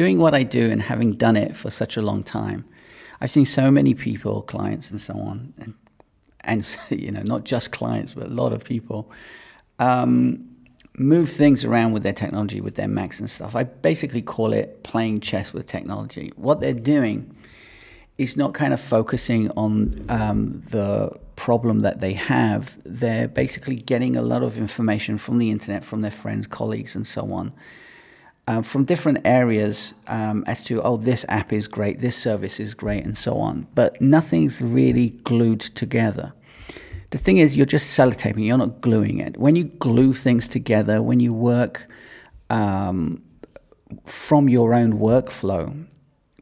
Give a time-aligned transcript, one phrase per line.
[0.00, 2.64] doing what I do and having done it for such a long time,
[3.20, 5.74] I've seen so many people, clients, and so on, and
[6.40, 9.12] and you know not just clients, but a lot of people
[9.78, 10.48] um,
[10.96, 13.54] move things around with their technology, with their Macs and stuff.
[13.54, 16.32] I basically call it playing chess with technology.
[16.36, 17.36] What they're doing
[18.16, 22.78] is not kind of focusing on um, the problem that they have.
[22.86, 27.06] They're basically getting a lot of information from the internet, from their friends, colleagues, and
[27.06, 27.52] so on
[28.48, 32.74] uh, from different areas um, as to, oh, this app is great, this service is
[32.74, 33.66] great, and so on.
[33.74, 36.32] But nothing's really glued together.
[37.10, 39.36] The thing is, you're just sellotaping, you're not gluing it.
[39.36, 41.86] When you glue things together, when you work
[42.50, 43.22] um,
[44.06, 45.86] from your own workflow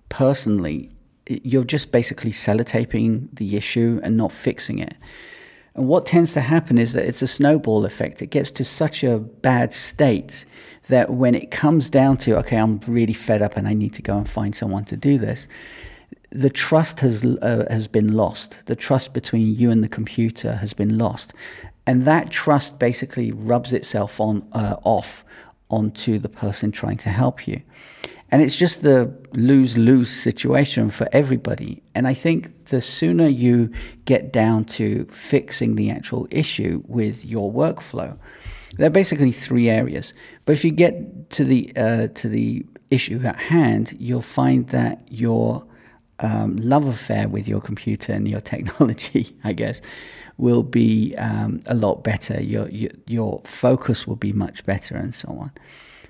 [0.08, 0.90] personally,
[1.26, 4.94] you're just basically sellotaping the issue and not fixing it.
[5.78, 8.20] And what tends to happen is that it's a snowball effect.
[8.20, 10.44] It gets to such a bad state
[10.88, 14.02] that when it comes down to, okay, I'm really fed up and I need to
[14.02, 15.46] go and find someone to do this,
[16.30, 18.58] the trust has uh, has been lost.
[18.66, 21.32] The trust between you and the computer has been lost,
[21.86, 25.24] and that trust basically rubs itself on uh, off
[25.70, 27.62] onto the person trying to help you.
[28.30, 31.82] And it's just the lose lose situation for everybody.
[31.94, 33.70] And I think the sooner you
[34.04, 38.18] get down to fixing the actual issue with your workflow,
[38.76, 40.12] there are basically three areas.
[40.44, 45.00] But if you get to the uh, to the issue at hand, you'll find that
[45.08, 45.64] your
[46.20, 49.80] um, love affair with your computer and your technology, I guess,
[50.36, 52.42] will be um, a lot better.
[52.42, 55.50] Your, your your focus will be much better, and so on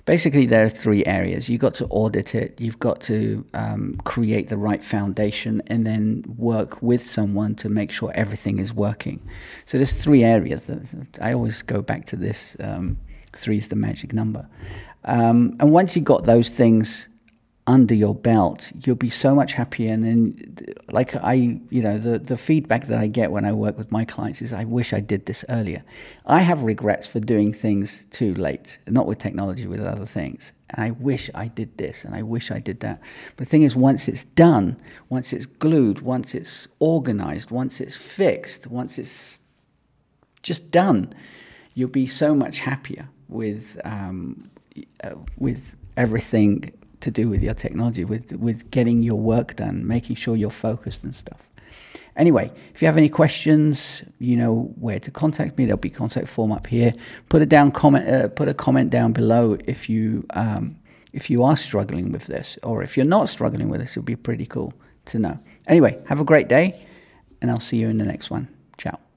[0.09, 1.51] basically there are three areas.
[1.51, 2.59] You've got to audit it.
[2.59, 7.93] You've got to um, create the right foundation and then work with someone to make
[7.93, 9.21] sure everything is working.
[9.67, 10.63] So there's three areas.
[11.21, 12.97] I always go back to this um,
[13.37, 14.49] three is the magic number.
[15.05, 17.07] Um, and once you've got those things
[17.69, 19.93] under your belt, you'll be so much happier.
[19.93, 20.57] And then,
[20.91, 21.35] like I,
[21.69, 24.55] you know, the, the feedback that I get when I work with my clients is,
[24.55, 25.85] I wish I did this earlier.
[26.25, 30.53] I have regrets for doing things too late, not with technology, with other things.
[30.71, 33.03] And I wish I did this and I wish I did that.
[33.37, 34.81] But the thing is, once it's done,
[35.11, 39.39] once it's glued, once it's organized, once it's fixed, once it's
[40.43, 41.13] just done,
[41.75, 44.51] you'll be so much happier with, um,
[45.05, 50.17] uh, with everything to do with your technology, with with getting your work done, making
[50.17, 51.49] sure you're focused and stuff.
[52.17, 55.67] Anyway, if you have any questions, you know where to contact me.
[55.67, 56.93] There'll be contact form up here.
[57.29, 58.09] Put a down comment.
[58.09, 60.77] Uh, put a comment down below if you um,
[61.13, 63.93] if you are struggling with this, or if you're not struggling with this.
[63.93, 64.73] It'll be pretty cool
[65.07, 65.39] to know.
[65.69, 66.87] Anyway, have a great day,
[67.41, 68.49] and I'll see you in the next one.
[68.77, 69.08] Ciao.